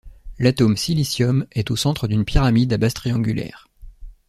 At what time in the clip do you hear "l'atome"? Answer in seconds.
0.39-0.77